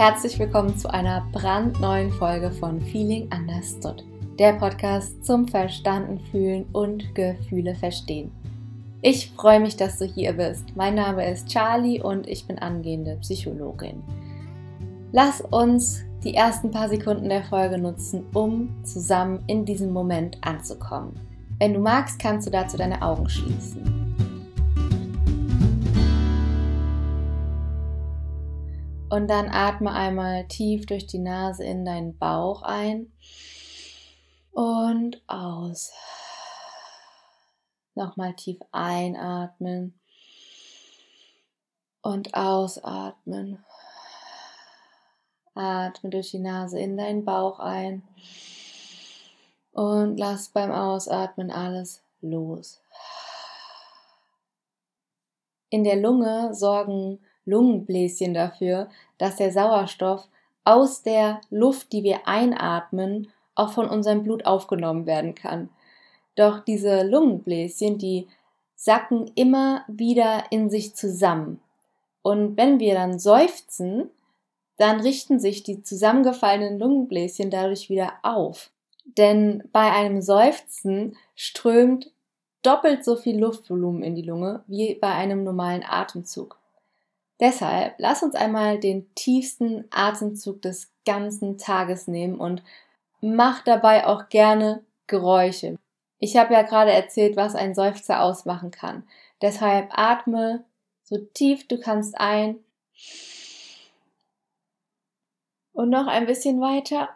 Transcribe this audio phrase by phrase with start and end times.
[0.00, 4.02] Herzlich willkommen zu einer brandneuen Folge von Feeling Understood,
[4.38, 8.30] der Podcast zum Verstanden fühlen und Gefühle verstehen.
[9.02, 10.74] Ich freue mich, dass du hier bist.
[10.74, 14.02] Mein Name ist Charlie und ich bin angehende Psychologin.
[15.12, 21.12] Lass uns die ersten paar Sekunden der Folge nutzen, um zusammen in diesem Moment anzukommen.
[21.58, 23.99] Wenn du magst, kannst du dazu deine Augen schließen.
[29.10, 33.12] Und dann atme einmal tief durch die Nase in deinen Bauch ein
[34.52, 35.92] und aus.
[37.96, 39.98] Nochmal tief einatmen
[42.02, 43.64] und ausatmen.
[45.54, 48.06] Atme durch die Nase in deinen Bauch ein
[49.72, 52.80] und lass beim Ausatmen alles los.
[55.68, 58.88] In der Lunge sorgen Lungenbläschen dafür,
[59.18, 60.28] dass der Sauerstoff
[60.64, 65.68] aus der Luft, die wir einatmen, auch von unserem Blut aufgenommen werden kann.
[66.36, 68.28] Doch diese Lungenbläschen, die
[68.74, 71.60] sacken immer wieder in sich zusammen.
[72.22, 74.10] Und wenn wir dann seufzen,
[74.76, 78.70] dann richten sich die zusammengefallenen Lungenbläschen dadurch wieder auf.
[79.04, 82.10] Denn bei einem Seufzen strömt
[82.62, 86.59] doppelt so viel Luftvolumen in die Lunge wie bei einem normalen Atemzug.
[87.40, 92.62] Deshalb lass uns einmal den tiefsten Atemzug des ganzen Tages nehmen und
[93.20, 95.76] mach dabei auch gerne Geräusche.
[96.18, 99.04] Ich habe ja gerade erzählt, was ein Seufzer ausmachen kann.
[99.40, 100.64] Deshalb atme
[101.02, 102.60] so tief du kannst ein
[105.72, 107.08] und noch ein bisschen weiter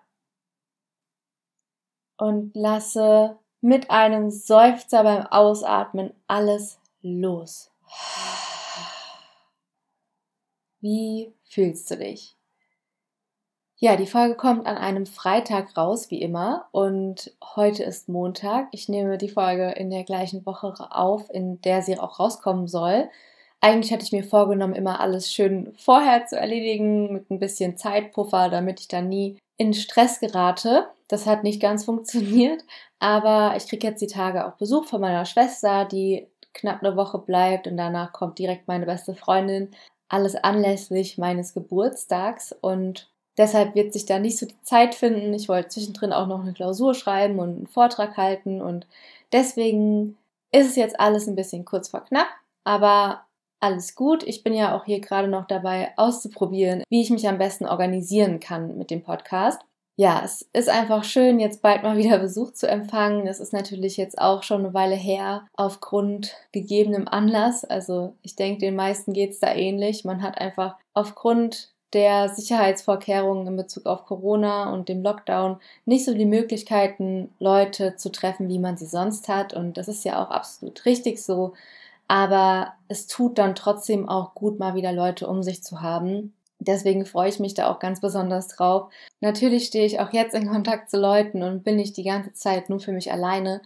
[2.16, 7.70] und lasse mit einem Seufzer beim Ausatmen alles los.
[10.84, 12.36] Wie fühlst du dich?
[13.78, 16.66] Ja, die Folge kommt an einem Freitag raus, wie immer.
[16.72, 18.68] Und heute ist Montag.
[18.70, 23.08] Ich nehme die Folge in der gleichen Woche auf, in der sie auch rauskommen soll.
[23.62, 28.50] Eigentlich hatte ich mir vorgenommen, immer alles schön vorher zu erledigen, mit ein bisschen Zeitpuffer,
[28.50, 30.90] damit ich da nie in Stress gerate.
[31.08, 32.62] Das hat nicht ganz funktioniert,
[32.98, 37.20] aber ich kriege jetzt die Tage auch Besuch von meiner Schwester, die knapp eine Woche
[37.20, 39.70] bleibt und danach kommt direkt meine beste Freundin
[40.08, 45.32] alles anlässlich meines Geburtstags und deshalb wird sich da nicht so die Zeit finden.
[45.34, 48.86] Ich wollte zwischendrin auch noch eine Klausur schreiben und einen Vortrag halten und
[49.32, 50.16] deswegen
[50.52, 52.28] ist es jetzt alles ein bisschen kurz vor knapp,
[52.64, 53.24] aber
[53.60, 54.22] alles gut.
[54.22, 58.38] Ich bin ja auch hier gerade noch dabei auszuprobieren, wie ich mich am besten organisieren
[58.38, 59.60] kann mit dem Podcast
[59.96, 63.26] ja, es ist einfach schön, jetzt bald mal wieder Besuch zu empfangen.
[63.26, 67.64] Es ist natürlich jetzt auch schon eine Weile her, aufgrund gegebenem Anlass.
[67.64, 70.04] Also ich denke, den meisten geht es da ähnlich.
[70.04, 76.12] Man hat einfach aufgrund der Sicherheitsvorkehrungen in Bezug auf Corona und dem Lockdown nicht so
[76.12, 79.54] die Möglichkeiten, Leute zu treffen, wie man sie sonst hat.
[79.54, 81.52] Und das ist ja auch absolut richtig so.
[82.08, 86.34] Aber es tut dann trotzdem auch gut, mal wieder Leute um sich zu haben.
[86.66, 88.90] Deswegen freue ich mich da auch ganz besonders drauf.
[89.20, 92.70] Natürlich stehe ich auch jetzt in Kontakt zu Leuten und bin nicht die ganze Zeit
[92.70, 93.60] nur für mich alleine.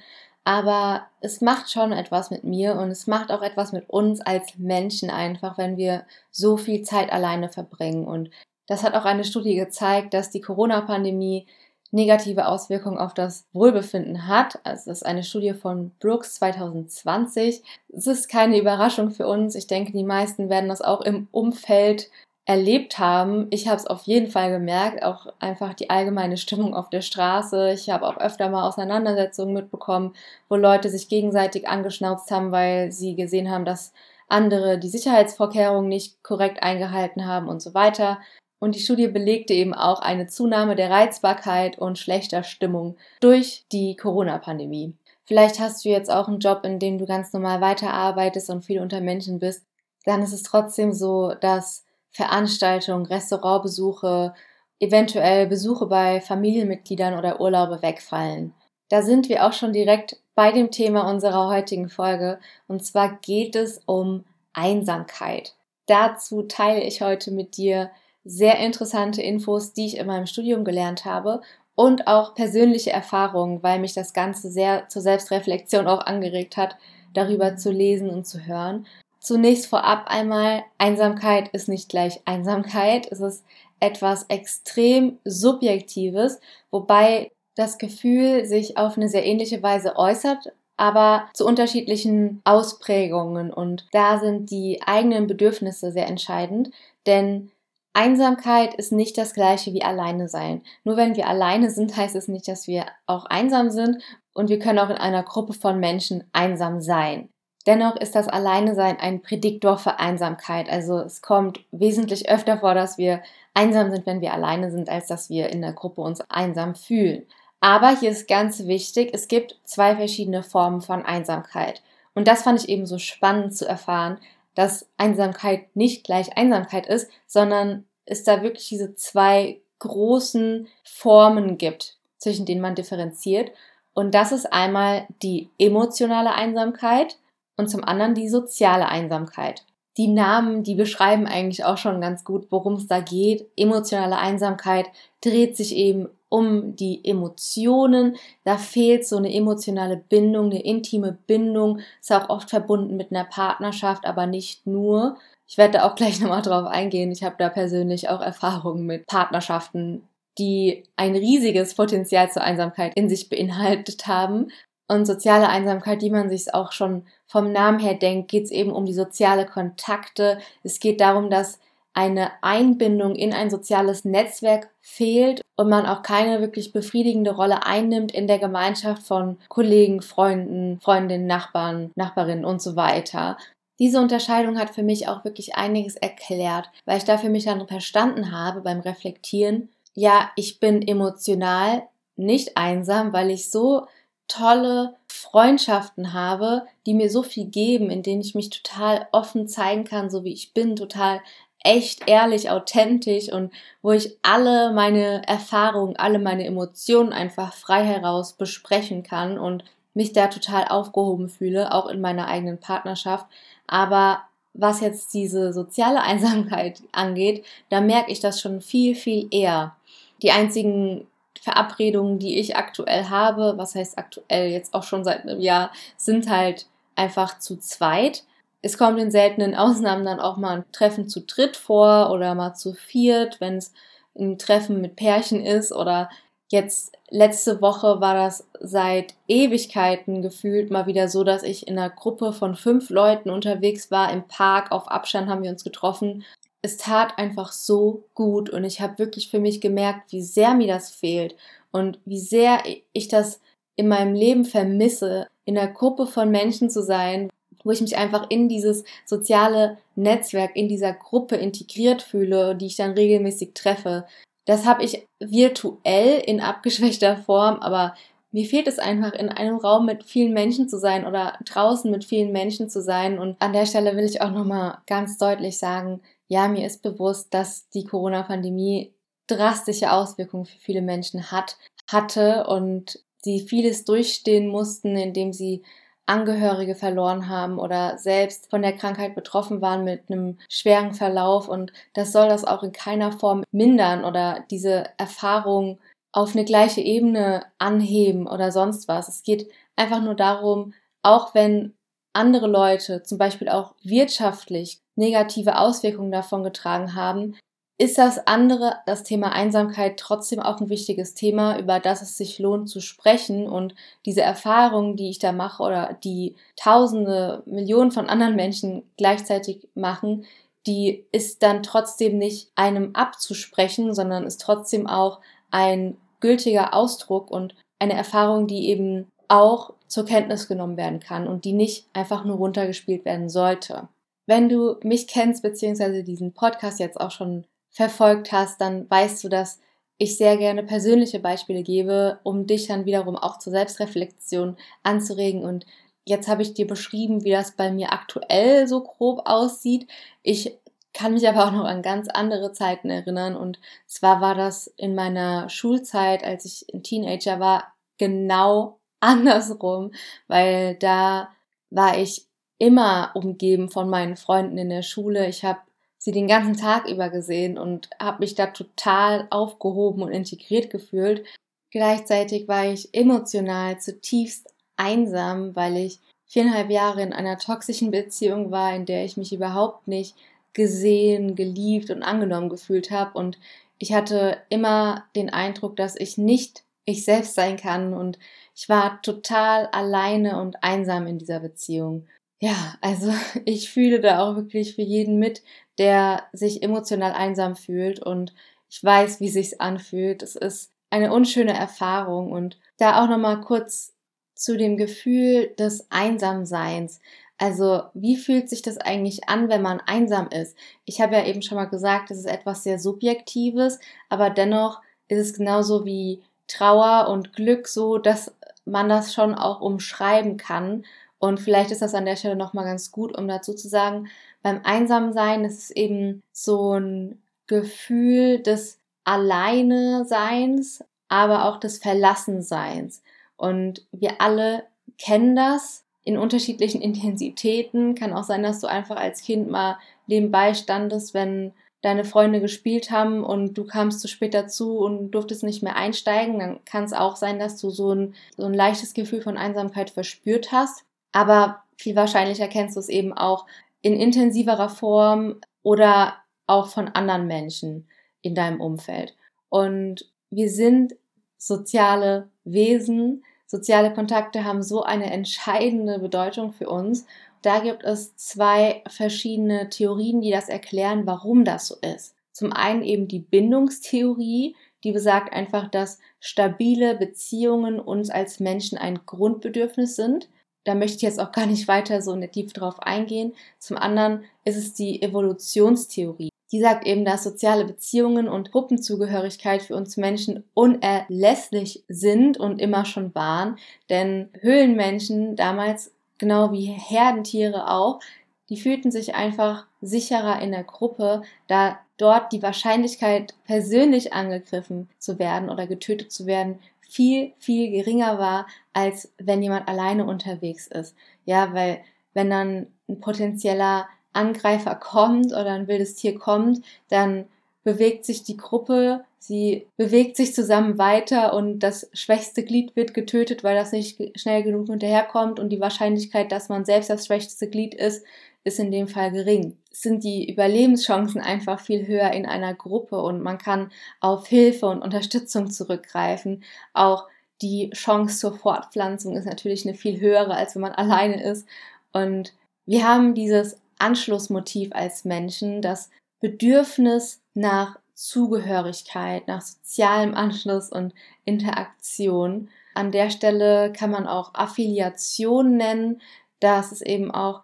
[0.45, 4.57] Aber es macht schon etwas mit mir und es macht auch etwas mit uns als
[4.57, 8.07] Menschen einfach, wenn wir so viel Zeit alleine verbringen.
[8.07, 8.31] Und
[8.67, 11.47] das hat auch eine Studie gezeigt, dass die Corona-Pandemie
[11.91, 14.59] negative Auswirkungen auf das Wohlbefinden hat.
[14.65, 17.63] Also es ist eine Studie von Brooks 2020.
[17.95, 19.55] Es ist keine Überraschung für uns.
[19.55, 22.11] Ich denke, die meisten werden das auch im Umfeld
[22.49, 23.47] erlebt haben.
[23.51, 27.73] Ich habe es auf jeden Fall gemerkt, auch einfach die allgemeine Stimmung auf der Straße.
[27.73, 30.15] Ich habe auch öfter mal Auseinandersetzungen mitbekommen,
[30.49, 33.93] wo Leute sich gegenseitig angeschnauzt haben, weil sie gesehen haben, dass
[34.29, 38.19] andere die Sicherheitsvorkehrungen nicht korrekt eingehalten haben und so weiter.
[38.59, 43.95] Und die Studie belegte eben auch eine Zunahme der Reizbarkeit und schlechter Stimmung durch die
[43.95, 44.95] Corona-Pandemie.
[45.27, 48.81] Vielleicht hast du jetzt auch einen Job, in dem du ganz normal weiterarbeitest und viel
[48.81, 49.67] unter Menschen bist.
[50.07, 51.85] Dann ist es trotzdem so, dass
[52.19, 54.35] Veranstaltungen, Restaurantbesuche,
[54.81, 58.55] eventuell Besuche bei Familienmitgliedern oder Urlaube wegfallen.
[58.89, 63.55] Da sind wir auch schon direkt bei dem Thema unserer heutigen Folge und zwar geht
[63.55, 65.55] es um Einsamkeit.
[65.87, 67.93] Dazu teile ich heute mit dir
[68.25, 71.41] sehr interessante Infos, die ich in meinem Studium gelernt habe
[71.77, 76.77] und auch persönliche Erfahrungen, weil mich das Ganze sehr zur Selbstreflexion auch angeregt hat,
[77.15, 78.89] darüber zu lesen und zu hören.
[79.29, 83.07] Zunächst vorab einmal, Einsamkeit ist nicht gleich Einsamkeit.
[83.13, 83.45] Es ist
[83.79, 86.41] etwas extrem Subjektives,
[86.71, 93.53] wobei das Gefühl sich auf eine sehr ähnliche Weise äußert, aber zu unterschiedlichen Ausprägungen.
[93.53, 96.71] Und da sind die eigenen Bedürfnisse sehr entscheidend,
[97.07, 97.51] denn
[97.93, 100.63] Einsamkeit ist nicht das gleiche wie alleine sein.
[100.85, 104.03] Nur wenn wir alleine sind, heißt es nicht, dass wir auch einsam sind
[104.33, 107.29] und wir können auch in einer Gruppe von Menschen einsam sein.
[107.67, 110.69] Dennoch ist das Alleinesein ein Prädiktor für Einsamkeit.
[110.71, 113.23] Also es kommt wesentlich öfter vor, dass wir
[113.53, 117.27] einsam sind, wenn wir alleine sind, als dass wir in der Gruppe uns einsam fühlen.
[117.61, 121.83] Aber hier ist ganz wichtig, es gibt zwei verschiedene Formen von Einsamkeit.
[122.15, 124.19] Und das fand ich eben so spannend zu erfahren,
[124.55, 131.97] dass Einsamkeit nicht gleich Einsamkeit ist, sondern es da wirklich diese zwei großen Formen gibt,
[132.17, 133.53] zwischen denen man differenziert.
[133.95, 137.17] Und das ist einmal die emotionale Einsamkeit
[137.59, 139.65] und zum anderen die soziale Einsamkeit.
[139.99, 143.47] Die Namen, die beschreiben eigentlich auch schon ganz gut, worum es da geht.
[143.57, 144.87] Emotionale Einsamkeit
[145.21, 148.17] dreht sich eben um die Emotionen.
[148.45, 151.81] Da fehlt so eine emotionale Bindung, eine intime Bindung.
[152.01, 155.17] Ist auch oft verbunden mit einer Partnerschaft, aber nicht nur.
[155.49, 157.11] Ich werde da auch gleich nochmal drauf eingehen.
[157.11, 160.07] Ich habe da persönlich auch Erfahrungen mit Partnerschaften,
[160.39, 164.53] die ein riesiges Potenzial zur Einsamkeit in sich beinhaltet haben.
[164.89, 168.73] Und soziale Einsamkeit, die man sich auch schon vom Namen her denkt, geht es eben
[168.73, 170.39] um die soziale Kontakte.
[170.63, 171.61] Es geht darum, dass
[171.93, 178.13] eine Einbindung in ein soziales Netzwerk fehlt und man auch keine wirklich befriedigende Rolle einnimmt
[178.13, 183.37] in der Gemeinschaft von Kollegen, Freunden, Freundinnen, Nachbarn, Nachbarinnen und so weiter.
[183.81, 187.67] Diese Unterscheidung hat für mich auch wirklich einiges erklärt, weil ich da für mich dann
[187.67, 191.83] verstanden habe beim Reflektieren, ja, ich bin emotional
[192.15, 193.87] nicht einsam, weil ich so
[194.29, 199.85] tolle Freundschaften habe, die mir so viel geben, in denen ich mich total offen zeigen
[199.85, 201.21] kann, so wie ich bin, total
[201.65, 203.53] echt, ehrlich, authentisch und
[203.83, 210.13] wo ich alle meine Erfahrungen, alle meine Emotionen einfach frei heraus besprechen kann und mich
[210.13, 213.27] da total aufgehoben fühle, auch in meiner eigenen Partnerschaft.
[213.67, 214.21] Aber
[214.55, 219.75] was jetzt diese soziale Einsamkeit angeht, da merke ich das schon viel, viel eher.
[220.23, 221.08] Die einzigen
[221.41, 226.29] Verabredungen, die ich aktuell habe, was heißt aktuell jetzt auch schon seit einem Jahr, sind
[226.31, 228.25] halt einfach zu zweit
[228.63, 232.55] es kommt in seltenen Ausnahmen dann auch mal ein Treffen zu dritt vor oder mal
[232.55, 233.73] zu viert, wenn es
[234.19, 236.11] ein Treffen mit Pärchen ist oder
[236.49, 241.91] jetzt letzte Woche war das seit Ewigkeiten gefühlt mal wieder so, dass ich in einer
[241.91, 246.25] Gruppe von fünf Leuten unterwegs war im Park, auf Abstand haben wir uns getroffen.
[246.63, 250.67] Es tat einfach so gut und ich habe wirklich für mich gemerkt, wie sehr mir
[250.67, 251.37] das fehlt
[251.71, 252.63] und wie sehr
[252.93, 253.41] ich das
[253.77, 257.31] in meinem Leben vermisse, in einer Gruppe von Menschen zu sein,
[257.65, 262.77] wo ich mich einfach in dieses soziale Netzwerk, in dieser Gruppe integriert fühle, die ich
[262.77, 264.07] dann regelmäßig treffe.
[264.47, 267.95] Das habe ich virtuell in abgeschwächter Form, aber
[268.31, 272.05] mir fehlt es einfach, in einem Raum mit vielen Menschen zu sein oder draußen mit
[272.05, 273.19] vielen Menschen zu sein.
[273.19, 277.35] Und an der Stelle will ich auch nochmal ganz deutlich sagen, ja, mir ist bewusst,
[277.35, 278.95] dass die Corona-Pandemie
[279.27, 281.57] drastische Auswirkungen für viele Menschen hat,
[281.91, 285.63] hatte und sie vieles durchstehen mussten, indem sie
[286.07, 291.71] Angehörige verloren haben oder selbst von der Krankheit betroffen waren mit einem schweren Verlauf und
[291.93, 295.79] das soll das auch in keiner Form mindern oder diese Erfahrung
[296.13, 299.09] auf eine gleiche Ebene anheben oder sonst was.
[299.09, 301.75] Es geht einfach nur darum, auch wenn
[302.13, 307.37] andere Leute zum Beispiel auch wirtschaftlich negative Auswirkungen davon getragen haben,
[307.81, 312.41] ist das andere, das Thema Einsamkeit, trotzdem auch ein wichtiges Thema, über das es sich
[312.41, 313.49] lohnt zu sprechen.
[313.49, 313.75] Und
[314.05, 320.27] diese Erfahrungen, die ich da mache oder die Tausende, Millionen von anderen Menschen gleichzeitig machen,
[320.67, 325.21] die ist dann trotzdem nicht einem abzusprechen, sondern ist trotzdem auch
[325.53, 331.45] ein gültiger Ausdruck und eine Erfahrung, die eben auch zur Kenntnis genommen werden kann und
[331.45, 333.89] die nicht einfach nur runtergespielt werden sollte.
[334.27, 339.29] Wenn du mich kennst, beziehungsweise diesen Podcast jetzt auch schon verfolgt hast, dann weißt du,
[339.29, 339.61] dass
[339.97, 345.43] ich sehr gerne persönliche Beispiele gebe, um dich dann wiederum auch zur Selbstreflexion anzuregen.
[345.43, 345.67] Und
[346.05, 349.89] jetzt habe ich dir beschrieben, wie das bei mir aktuell so grob aussieht.
[350.23, 350.57] Ich
[350.93, 353.37] kann mich aber auch noch an ganz andere Zeiten erinnern.
[353.37, 359.93] Und zwar war das in meiner Schulzeit, als ich ein Teenager war, genau andersrum,
[360.27, 361.31] weil da
[361.71, 362.27] war ich
[362.59, 365.29] immer umgeben von meinen Freunden in der Schule.
[365.29, 365.61] Ich habe
[365.99, 371.25] sie den ganzen Tag über gesehen und habe mich da total aufgehoben und integriert gefühlt.
[371.71, 378.75] Gleichzeitig war ich emotional zutiefst einsam, weil ich viereinhalb Jahre in einer toxischen Beziehung war,
[378.75, 380.15] in der ich mich überhaupt nicht
[380.53, 383.19] gesehen, geliebt und angenommen gefühlt habe.
[383.19, 383.39] Und
[383.79, 387.93] ich hatte immer den Eindruck, dass ich nicht ich selbst sein kann.
[387.93, 388.19] Und
[388.59, 392.09] ich war total alleine und einsam in dieser Beziehung.
[392.41, 393.13] Ja, also
[393.45, 395.45] ich fühle da auch wirklich für jeden mit,
[395.79, 398.35] der sich emotional einsam fühlt und
[398.69, 400.25] ich weiß, wie sich's anfühlt.
[400.25, 403.95] Es ist eine unschöne Erfahrung und da auch noch mal kurz
[404.35, 407.01] zu dem Gefühl des Einsamseins.
[407.39, 410.57] Also, wie fühlt sich das eigentlich an, wenn man einsam ist?
[410.85, 415.19] Ich habe ja eben schon mal gesagt, es ist etwas sehr Subjektives, aber dennoch ist
[415.19, 418.35] es genauso wie Trauer und Glück so, dass
[418.71, 420.85] man das schon auch umschreiben kann.
[421.19, 424.09] Und vielleicht ist das an der Stelle nochmal ganz gut, um dazu zu sagen,
[424.43, 433.03] beim Einsamsein ist es eben so ein Gefühl des Alleine-Seins, aber auch des Verlassenseins.
[433.37, 434.65] Und wir alle
[434.99, 437.95] kennen das in unterschiedlichen Intensitäten.
[437.95, 442.91] Kann auch sein, dass du einfach als Kind mal nebenbei standest, wenn deine Freunde gespielt
[442.91, 446.93] haben und du kamst zu spät dazu und durftest nicht mehr einsteigen, dann kann es
[446.93, 450.85] auch sein, dass du so ein, so ein leichtes Gefühl von Einsamkeit verspürt hast.
[451.13, 453.47] Aber viel wahrscheinlicher kennst du es eben auch
[453.81, 456.17] in intensiverer Form oder
[456.47, 457.87] auch von anderen Menschen
[458.23, 459.15] in deinem Umfeld.
[459.49, 460.95] Und wir sind
[461.37, 463.25] soziale Wesen.
[463.47, 467.07] Soziale Kontakte haben so eine entscheidende Bedeutung für uns.
[467.43, 472.15] Da gibt es zwei verschiedene Theorien, die das erklären, warum das so ist.
[472.33, 474.55] Zum einen eben die Bindungstheorie,
[474.85, 480.29] die besagt einfach, dass stabile Beziehungen uns als Menschen ein Grundbedürfnis sind.
[480.65, 483.35] Da möchte ich jetzt auch gar nicht weiter so in der Tiefe drauf eingehen.
[483.59, 486.31] Zum anderen ist es die Evolutionstheorie.
[486.51, 492.85] Die sagt eben, dass soziale Beziehungen und Gruppenzugehörigkeit für uns Menschen unerlässlich sind und immer
[492.85, 493.59] schon waren,
[493.91, 498.01] denn Höhlenmenschen damals, genau wie Herdentiere auch,
[498.49, 505.19] die fühlten sich einfach sicherer in der Gruppe, da dort die Wahrscheinlichkeit, persönlich angegriffen zu
[505.19, 510.97] werden oder getötet zu werden, viel, viel geringer war, als wenn jemand alleine unterwegs ist.
[511.27, 511.81] Ja, weil
[512.15, 517.27] wenn dann ein potenzieller Angreifer kommt oder ein wildes Tier kommt, dann
[517.63, 523.45] bewegt sich die Gruppe, sie bewegt sich zusammen weiter und das schwächste Glied wird getötet,
[523.45, 527.75] weil das nicht schnell genug hinterherkommt und die Wahrscheinlichkeit, dass man selbst das schwächste Glied
[527.75, 528.05] ist,
[528.45, 529.57] ist in dem Fall gering.
[529.71, 533.71] Es sind die Überlebenschancen einfach viel höher in einer Gruppe und man kann
[534.01, 536.45] auf Hilfe und Unterstützung zurückgreifen.
[536.73, 537.07] Auch
[537.43, 541.47] die Chance zur Fortpflanzung ist natürlich eine viel höhere, als wenn man alleine ist.
[541.93, 542.33] Und
[542.67, 552.49] wir haben dieses Anschlussmotiv als Menschen, das Bedürfnis nach Zugehörigkeit, nach sozialem Anschluss und Interaktion.
[552.75, 556.01] An der Stelle kann man auch Affiliation nennen.
[556.39, 557.43] Das ist eben auch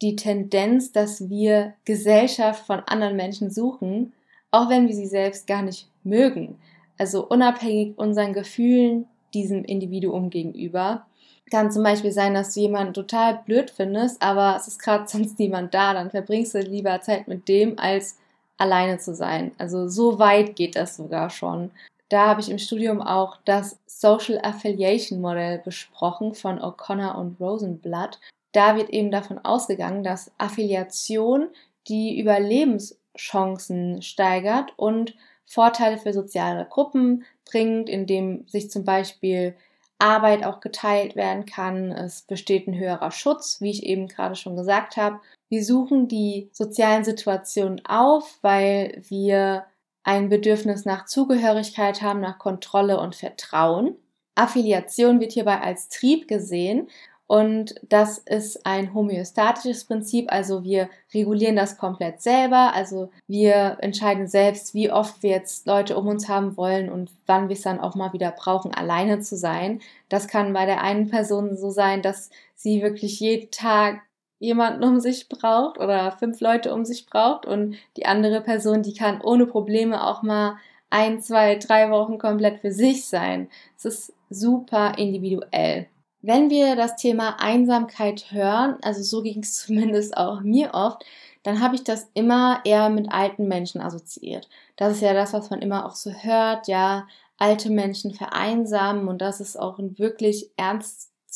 [0.00, 4.12] die Tendenz, dass wir Gesellschaft von anderen Menschen suchen,
[4.52, 6.60] auch wenn wir sie selbst gar nicht mögen.
[6.98, 11.04] Also unabhängig unseren Gefühlen diesem Individuum gegenüber
[11.50, 15.38] kann zum Beispiel sein, dass du jemanden total blöd findest, aber es ist gerade sonst
[15.40, 18.18] niemand da, dann verbringst du lieber Zeit mit dem, als
[18.58, 19.52] alleine zu sein.
[19.58, 21.70] Also so weit geht das sogar schon.
[22.08, 28.20] Da habe ich im Studium auch das Social Affiliation Modell besprochen von O'Connor und Rosenblatt.
[28.52, 31.48] Da wird eben davon ausgegangen, dass Affiliation
[31.88, 35.14] die Überlebenschancen steigert und
[35.46, 39.54] Vorteile für soziale Gruppen bringt, indem sich zum Beispiel
[39.98, 41.90] Arbeit auch geteilt werden kann.
[41.92, 45.20] Es besteht ein höherer Schutz, wie ich eben gerade schon gesagt habe.
[45.48, 49.66] Wir suchen die sozialen Situationen auf, weil wir
[50.02, 53.96] ein Bedürfnis nach Zugehörigkeit haben, nach Kontrolle und Vertrauen.
[54.34, 56.88] Affiliation wird hierbei als Trieb gesehen
[57.28, 64.28] und das ist ein homöostatisches Prinzip, also wir regulieren das komplett selber, also wir entscheiden
[64.28, 67.80] selbst, wie oft wir jetzt Leute um uns haben wollen und wann wir es dann
[67.80, 69.80] auch mal wieder brauchen, alleine zu sein.
[70.08, 74.02] Das kann bei der einen Person so sein, dass sie wirklich jeden Tag
[74.38, 78.94] jemanden um sich braucht oder fünf Leute um sich braucht und die andere Person, die
[78.94, 80.56] kann ohne Probleme auch mal
[80.90, 83.48] ein, zwei, drei Wochen komplett für sich sein.
[83.76, 85.86] Es ist super individuell.
[86.22, 91.04] Wenn wir das Thema Einsamkeit hören, also so ging es zumindest auch mir oft,
[91.42, 94.48] dann habe ich das immer eher mit alten Menschen assoziiert.
[94.76, 97.06] Das ist ja das, was man immer auch so hört, ja,
[97.38, 100.50] alte Menschen vereinsamen und das ist auch ein wirklich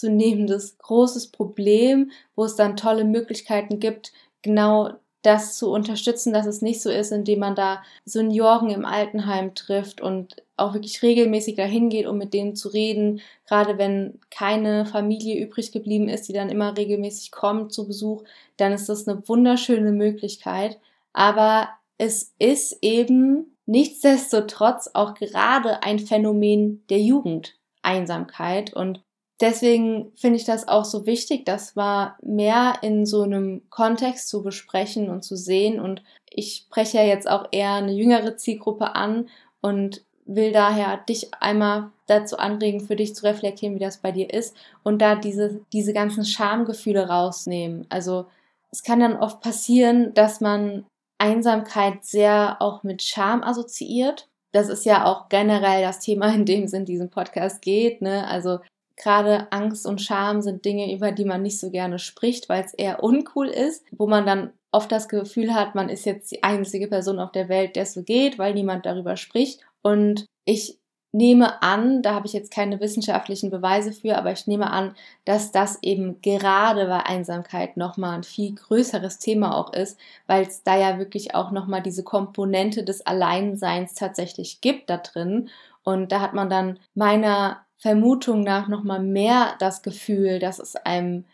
[0.01, 4.91] ernstzunehmendes großes Problem, wo es dann tolle Möglichkeiten gibt, genau
[5.23, 10.01] das zu unterstützen, dass es nicht so ist, indem man da Senioren im Altenheim trifft
[10.01, 15.45] und auch wirklich regelmäßig dahin geht, um mit denen zu reden, gerade wenn keine Familie
[15.45, 18.25] übrig geblieben ist, die dann immer regelmäßig kommt zu Besuch,
[18.57, 20.79] dann ist das eine wunderschöne Möglichkeit.
[21.13, 29.03] Aber es ist eben nichtsdestotrotz auch gerade ein Phänomen der Jugend, Einsamkeit und
[29.41, 34.43] deswegen finde ich das auch so wichtig, das mal mehr in so einem Kontext zu
[34.43, 35.81] besprechen und zu sehen.
[35.81, 39.29] Und ich spreche ja jetzt auch eher eine jüngere Zielgruppe an
[39.61, 44.33] und will daher dich einmal dazu anregen, für dich zu reflektieren, wie das bei dir
[44.33, 47.87] ist und da diese, diese ganzen Schamgefühle rausnehmen.
[47.89, 48.27] Also
[48.71, 50.87] es kann dann oft passieren, dass man
[51.19, 54.29] Einsamkeit sehr auch mit Scham assoziiert.
[54.53, 58.01] Das ist ja auch generell das Thema, in dem es in diesem Podcast geht.
[58.01, 58.27] Ne?
[58.27, 58.61] Also
[59.03, 62.75] gerade Angst und Scham sind Dinge, über die man nicht so gerne spricht, weil es
[62.75, 66.89] eher uncool ist, wo man dann oft das Gefühl hat, man ist jetzt die einzige
[66.89, 69.61] Person auf der Welt, der es so geht, weil niemand darüber spricht.
[69.83, 70.79] Und ich
[71.13, 75.51] nehme an, da habe ich jetzt keine wissenschaftlichen Beweise für, aber ich nehme an, dass
[75.51, 80.79] das eben gerade bei Einsamkeit nochmal ein viel größeres Thema auch ist, weil es da
[80.79, 85.51] ja wirklich auch nochmal diese Komponente des Alleinseins tatsächlich gibt da drin.
[85.83, 91.25] Und da hat man dann meiner Vermutung nach nochmal mehr das Gefühl, dass es einem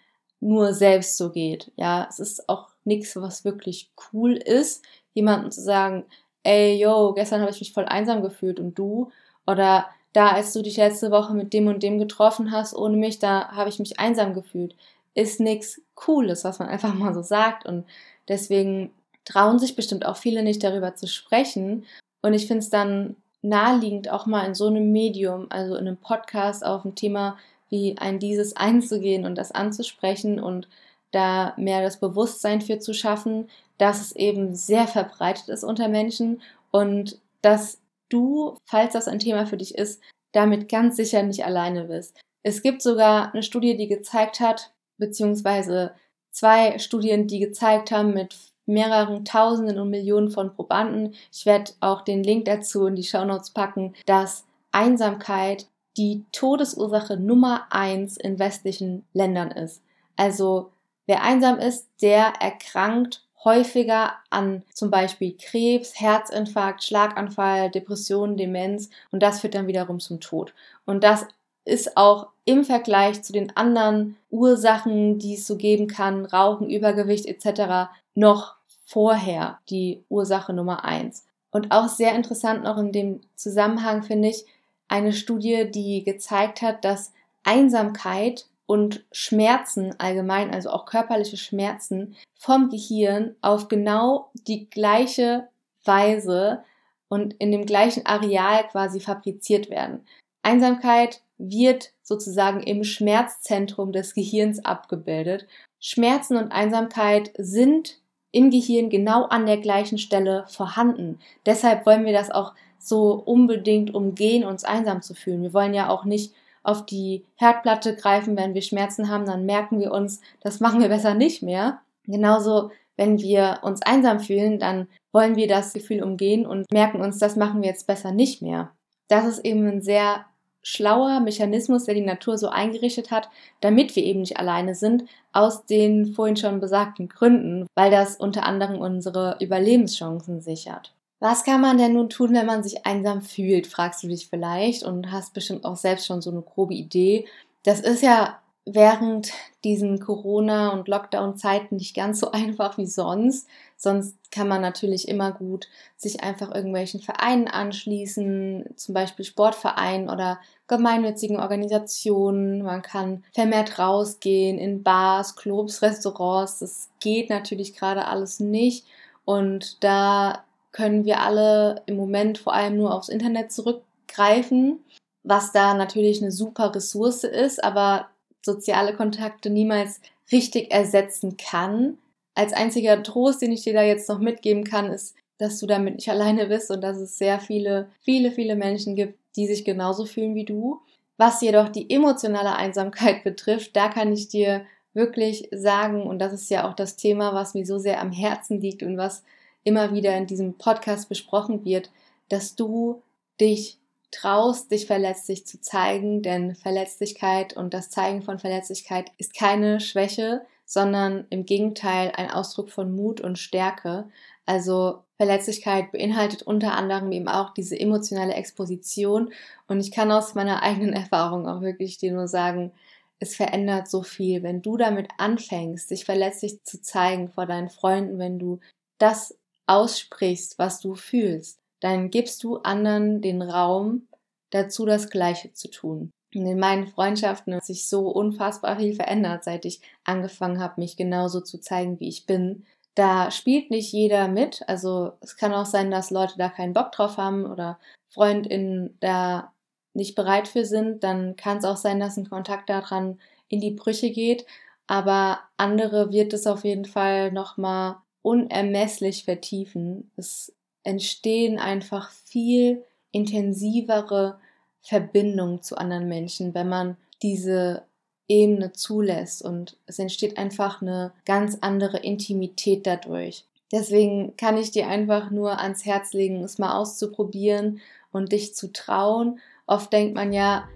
[0.41, 1.73] nur selbst so geht.
[1.77, 6.05] Ja, es ist auch nichts, was wirklich cool ist, jemandem zu sagen,
[6.45, 9.11] ey, yo, gestern habe ich mich voll einsam gefühlt und du?
[9.47, 13.19] Oder da, als du dich letzte Woche mit dem und dem getroffen hast, ohne mich,
[13.19, 14.77] da habe ich mich einsam gefühlt.
[15.15, 17.67] Ist nichts Cooles, was man einfach mal so sagt.
[17.67, 17.87] Und
[18.29, 18.93] deswegen
[19.25, 21.85] trauen sich bestimmt auch viele nicht darüber zu sprechen.
[22.23, 25.97] Und ich finde es dann naheliegend, auch mal in so einem Medium, also in einem
[25.97, 27.39] Podcast auf ein Thema
[27.69, 30.69] wie ein dieses einzugehen und das anzusprechen und
[31.11, 33.49] da mehr das Bewusstsein für zu schaffen,
[33.79, 39.47] dass es eben sehr verbreitet ist unter Menschen und dass du, falls das ein Thema
[39.47, 40.01] für dich ist,
[40.33, 42.21] damit ganz sicher nicht alleine bist.
[42.43, 45.93] Es gibt sogar eine Studie, die gezeigt hat, beziehungsweise
[46.31, 48.37] zwei Studien, die gezeigt haben mit
[48.67, 51.15] mehreren Tausenden und Millionen von Probanden.
[51.33, 57.67] Ich werde auch den Link dazu in die Shownotes packen, dass Einsamkeit die Todesursache Nummer
[57.71, 59.83] eins in westlichen Ländern ist.
[60.17, 60.71] Also
[61.07, 69.23] wer einsam ist, der erkrankt häufiger an zum Beispiel Krebs, Herzinfarkt, Schlaganfall, Depression, Demenz und
[69.23, 70.53] das führt dann wiederum zum Tod.
[70.85, 71.27] Und das
[71.65, 77.27] ist auch im Vergleich zu den anderen Ursachen, die es so geben kann, Rauchen, Übergewicht
[77.27, 78.56] etc., noch
[78.87, 81.27] vorher die Ursache Nummer eins.
[81.51, 84.47] Und auch sehr interessant noch in dem Zusammenhang finde ich
[84.89, 87.13] eine Studie, die gezeigt hat, dass
[87.45, 95.49] Einsamkeit und Schmerzen allgemein, also auch körperliche Schmerzen vom Gehirn auf genau die gleiche
[95.85, 96.63] Weise
[97.09, 100.05] und in dem gleichen Areal quasi fabriziert werden.
[100.43, 105.47] Einsamkeit wird sozusagen im Schmerzzentrum des Gehirns abgebildet.
[105.81, 107.99] Schmerzen und Einsamkeit sind
[108.33, 111.19] im Gehirn genau an der gleichen Stelle vorhanden.
[111.47, 115.43] Deshalb wollen wir das auch so unbedingt umgehen, uns einsam zu fühlen.
[115.43, 119.79] Wir wollen ja auch nicht auf die Herdplatte greifen, wenn wir Schmerzen haben, dann merken
[119.79, 121.81] wir uns, das machen wir besser nicht mehr.
[122.07, 127.19] Genauso, wenn wir uns einsam fühlen, dann wollen wir das Gefühl umgehen und merken uns,
[127.19, 128.73] das machen wir jetzt besser nicht mehr.
[129.09, 130.25] Das ist eben ein sehr
[130.69, 135.65] schlauer Mechanismus, der die Natur so eingerichtet hat, damit wir eben nicht alleine sind, aus
[135.65, 140.93] den vorhin schon besagten Gründen, weil das unter anderem unsere Überlebenschancen sichert.
[141.21, 144.83] Was kann man denn nun tun, wenn man sich einsam fühlt, fragst du dich vielleicht
[144.83, 147.27] und hast bestimmt auch selbst schon so eine grobe Idee.
[147.63, 153.49] Das ist ja während diesen Corona- und Lockdown-Zeiten nicht ganz so einfach wie sonst.
[153.77, 160.41] Sonst kann man natürlich immer gut sich einfach irgendwelchen Vereinen anschließen, zum Beispiel Sportvereinen oder
[160.67, 162.63] gemeinnützigen Organisationen.
[162.63, 166.59] Man kann vermehrt rausgehen in Bars, Clubs, Restaurants.
[166.59, 168.85] Das geht natürlich gerade alles nicht.
[169.25, 174.81] Und da können wir alle im Moment vor allem nur aufs Internet zurückgreifen,
[175.23, 178.09] was da natürlich eine super Ressource ist, aber
[178.47, 180.01] soziale Kontakte niemals
[180.33, 181.99] richtig ersetzen kann.
[182.35, 185.97] Als einziger Trost, den ich dir da jetzt noch mitgeben kann, ist, dass du damit
[185.97, 190.07] nicht alleine bist und dass es sehr viele, viele, viele Menschen gibt, die sich genauso
[190.07, 190.81] fühlen wie du.
[191.19, 196.51] Was jedoch die emotionale Einsamkeit betrifft, da kann ich dir wirklich sagen, und das ist
[196.51, 199.23] ja auch das Thema, was mir so sehr am Herzen liegt und was
[199.63, 201.91] immer wieder in diesem Podcast besprochen wird,
[202.31, 203.03] dass du
[203.41, 203.79] dich
[204.17, 210.43] traust, dich verletzlich zu zeigen, denn Verletzlichkeit und das Zeigen von Verletzlichkeit ist keine Schwäche,
[210.65, 214.09] sondern im Gegenteil ein Ausdruck von Mut und Stärke.
[214.47, 219.33] Also Verletzlichkeit beinhaltet unter anderem eben auch diese emotionale Exposition
[219.69, 222.73] und ich kann aus meiner eigenen Erfahrung auch wirklich dir nur sagen,
[223.19, 228.19] es verändert so viel, wenn du damit anfängst, dich verletzlich zu zeigen vor deinen Freunden,
[228.19, 228.61] wenn du
[228.99, 234.09] das aussprichst, was du fühlst, dann gibst du anderen den Raum,
[234.51, 236.11] dazu das Gleiche zu tun.
[236.35, 240.97] Und in meinen Freundschaften hat sich so unfassbar viel verändert, seit ich angefangen habe, mich
[240.97, 242.65] genauso zu zeigen, wie ich bin.
[242.95, 244.63] Da spielt nicht jeder mit.
[244.69, 249.53] Also es kann auch sein, dass Leute da keinen Bock drauf haben oder FreundInnen da
[249.95, 251.05] nicht bereit für sind.
[251.05, 254.47] Dann kann es auch sein, dass ein Kontakt daran in die Brüche geht.
[254.87, 260.11] Aber andere wird es auf jeden Fall nochmal unermesslich vertiefen.
[260.17, 260.56] Es
[260.87, 264.39] entstehen einfach viel intensivere
[264.83, 267.83] Verbindungen zu anderen Menschen, wenn man diese
[268.29, 273.45] Ebene zulässt und es entsteht einfach eine ganz andere Intimität dadurch.
[273.73, 277.81] Deswegen kann ich dir einfach nur ans Herz legen, es mal auszuprobieren
[278.13, 279.41] und dich zu trauen.
[279.67, 280.69] Oft denkt man ja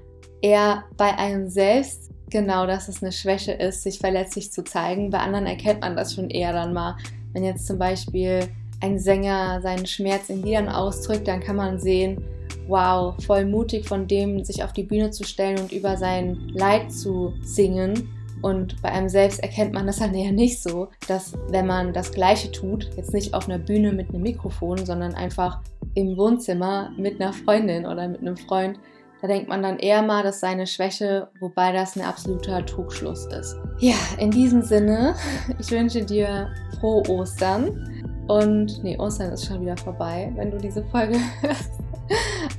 [0.42, 5.10] eher bei einem selbst genau, dass es eine Schwäche ist, sich verletzlich zu zeigen.
[5.10, 6.96] Bei anderen erkennt man das schon eher dann mal.
[7.32, 8.48] Wenn jetzt zum Beispiel
[8.80, 12.22] ein Sänger seinen Schmerz in Liedern ausdrückt, dann kann man sehen,
[12.66, 16.92] wow, voll mutig von dem, sich auf die Bühne zu stellen und über sein Leid
[16.92, 18.08] zu singen.
[18.42, 22.10] Und bei einem selbst erkennt man das dann eher nicht so, dass wenn man das
[22.10, 25.60] Gleiche tut, jetzt nicht auf einer Bühne mit einem Mikrofon, sondern einfach
[25.94, 28.78] im Wohnzimmer mit einer Freundin oder mit einem Freund,
[29.20, 33.54] da denkt man dann eher mal, dass seine Schwäche, wobei das ein absoluter Trugschluss ist.
[33.78, 35.14] Ja, in diesem Sinne,
[35.58, 38.08] ich wünsche dir frohe Ostern.
[38.30, 41.72] Und nee, Ostern ist schon wieder vorbei, wenn du diese Folge hörst.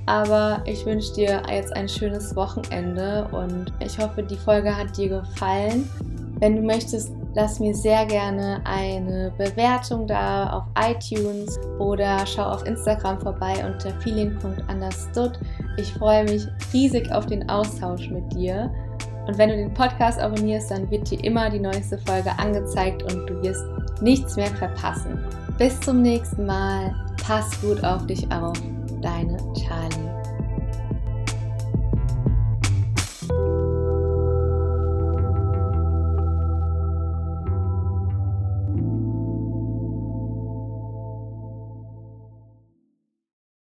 [0.05, 5.07] Aber ich wünsche dir jetzt ein schönes Wochenende und ich hoffe, die Folge hat dir
[5.07, 5.89] gefallen.
[6.39, 12.65] Wenn du möchtest, lass mir sehr gerne eine Bewertung da auf iTunes oder schau auf
[12.65, 15.39] Instagram vorbei unter feeling.understood.
[15.77, 18.69] Ich freue mich riesig auf den Austausch mit dir.
[19.25, 23.25] Und wenn du den Podcast abonnierst, dann wird dir immer die neueste Folge angezeigt und
[23.29, 23.63] du wirst
[24.01, 25.17] nichts mehr verpassen.
[25.61, 26.91] Bis zum nächsten Mal.
[27.23, 28.57] Pass gut auf dich auf.
[28.99, 30.10] Deine Charlie.